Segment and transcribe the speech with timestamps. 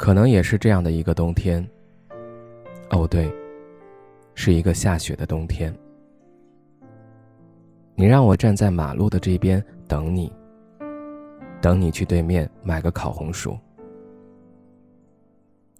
[0.00, 1.62] 可能也是这样的一个冬天。
[2.88, 3.30] 哦，对，
[4.34, 5.70] 是一个下雪的冬天。
[7.94, 10.32] 你让我站在马路的这边等你，
[11.60, 13.58] 等你去对面买个烤红薯。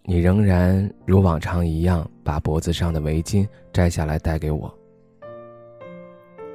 [0.02, 4.70] 你仍然如往常一样把脖子上的围巾摘下来戴给我，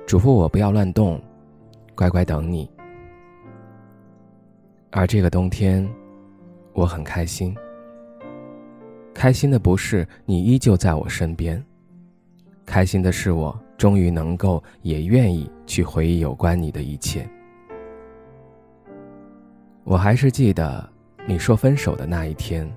[0.06, 1.20] 嘱咐我不要乱动，
[1.96, 2.70] 乖乖等你。
[4.92, 5.84] 而这个冬天。
[6.78, 7.56] 我很开心。
[9.16, 11.64] 开心的不是你依旧在我身边，
[12.66, 17.28] 开心的是我终于能够也愿意去回忆有关你的一切。
[19.86, 20.88] 我还是记得
[21.26, 22.70] 你说分手的那一天，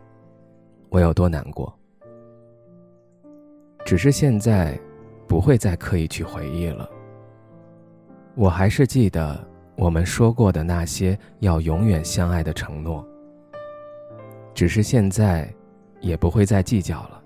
[0.90, 1.76] 我有多难过。
[3.84, 4.78] 只是现在，
[5.26, 6.88] 不会再刻意去回忆了。
[8.36, 9.44] 我还是记得
[9.76, 13.04] 我们说过的那些要永远相爱的承诺。
[14.54, 15.52] 只是现在，
[16.00, 17.22] 也不会再计较了。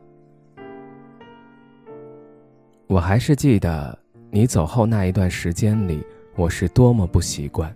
[2.86, 3.98] 我还是记得
[4.30, 6.04] 你走后那一段时间里，
[6.36, 7.74] 我是多么不习惯，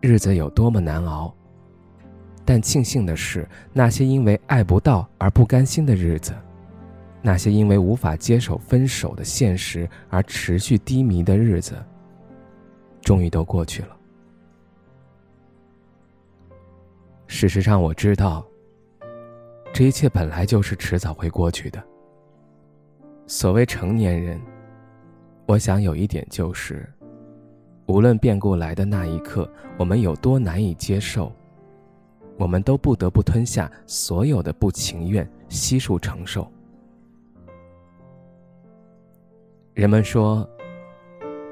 [0.00, 1.34] 日子有多么难熬。
[2.44, 6.34] 但庆幸的是，那些因为爱不到而不甘心的日子，
[7.22, 11.74] 那些因为无法接受分手的现实而持续低迷的日子，
[13.00, 13.96] 终于都过去了。
[17.26, 18.46] 事实上，我知道，
[19.74, 21.82] 这一切本来就是迟早会过去的。
[23.26, 24.40] 所谓成年人，
[25.46, 26.88] 我想有一点就是，
[27.86, 31.32] 无论变故来的那一刻我们有多难以接受，
[32.38, 36.48] 我们都不得不吞下所有的不情愿，悉数承受。
[39.72, 40.48] 人们说，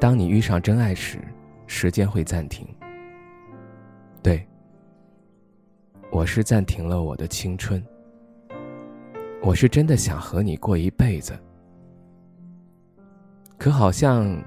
[0.00, 1.19] 当你遇上真爱时，
[1.66, 2.65] 时间会暂停。
[4.22, 4.47] 对。
[6.12, 7.83] 我是暂停了我的青春，
[9.44, 11.36] 我是真的想和你过一辈子，
[13.58, 14.41] 可好像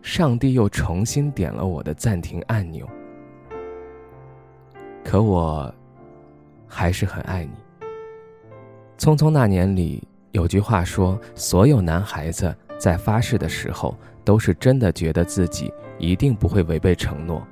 [0.00, 2.88] 上帝又重新点了我的暂停按钮，
[5.04, 5.72] 可我
[6.66, 7.52] 还是很爱你。
[8.96, 13.94] 匆匆那年里有句话说，所有男孩子在发誓的时候，
[14.24, 17.46] 都是真的觉得自己一定不会违背承诺。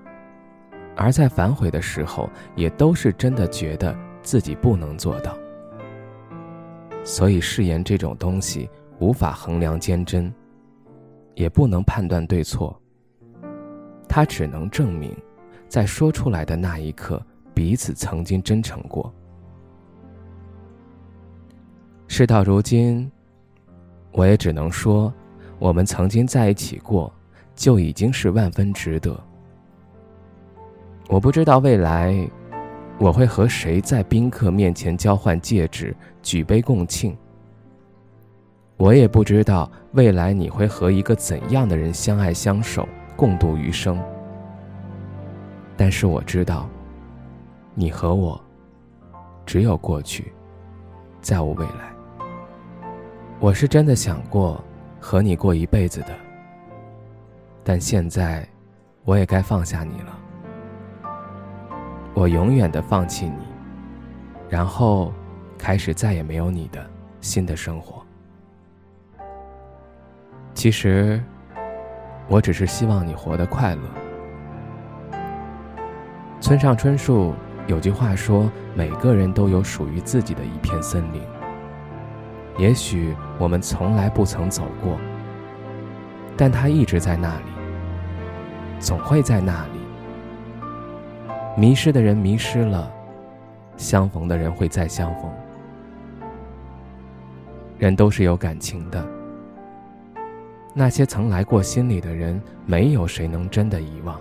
[0.97, 5.37] 而在反悔的时候，也都是真的觉得自己不能做到。
[7.11, 10.33] 所以誓言这种东西无法衡量坚贞，
[11.35, 12.81] 也不能判断对错。
[14.09, 15.13] 它只能证明，
[15.69, 17.21] 在说出来的那一刻，
[17.53, 19.13] 彼此曾经真诚过。
[22.07, 23.11] 事到如今，
[24.13, 25.13] 我也只能说，
[25.59, 27.13] 我们曾经在一起过，
[27.57, 29.21] 就已经是万分值得。
[31.09, 32.15] 我不知道未来，
[33.01, 37.17] 我会和谁在宾客面前交换戒指、举杯共庆。
[38.77, 43.99] 我也不知道未来你会和一个怎样的人相爱相守、共度余生。
[45.79, 46.69] 但是我知道，
[47.75, 48.39] 你和我，
[49.47, 50.31] 只有过去，
[51.23, 52.27] 再无未来。
[53.39, 54.63] 我是真的想过
[55.01, 56.15] 和你过一辈子的，
[57.65, 58.47] 但现在，
[59.07, 60.19] 我也该放下你了。
[62.15, 63.39] 我永远的放弃你，
[64.49, 65.13] 然后
[65.57, 66.85] 开始再也没有你的
[67.21, 68.05] 新的生活。
[70.53, 71.23] 其实，
[72.29, 73.83] 我只是希望你活得快乐。
[76.41, 77.33] 村上春树
[77.67, 81.23] 有句话说：“每个人都有属于自己的一片森林。”
[82.59, 84.99] 也许我们从来不曾走过，
[86.37, 87.45] 但它一直在那里，
[88.79, 89.80] 总会在那里。
[91.57, 92.91] 迷失的人迷失了，
[93.77, 95.31] 相逢的人会再相逢。
[97.79, 99.05] 人都是有感情的，
[100.75, 104.19] 那些曾来过心里的人，没有谁能真的遗忘。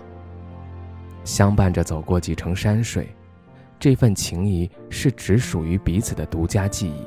[1.24, 3.08] 相伴着走过几程山水，
[3.78, 7.06] 这份情谊是只属于彼此的独家记忆。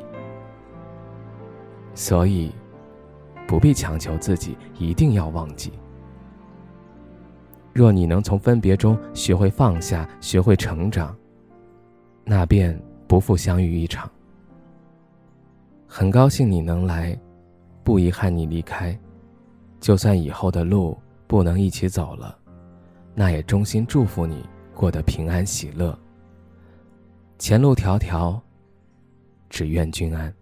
[1.96, 2.52] 所以，
[3.46, 5.74] 不必强求自己一定要忘记。
[7.74, 11.16] 若你能从分别中学会放下，学会成长，
[12.24, 14.10] 那便不负相遇一场。
[15.88, 17.20] 很高兴你能来，
[17.84, 18.98] 不遗憾你离开。
[19.80, 20.98] 就算以后的路
[21.28, 22.38] 不能一起走了，
[23.16, 25.98] 那也衷心祝福你过得平安喜乐。
[27.38, 28.40] 前路迢迢，
[29.50, 30.34] 只愿君安。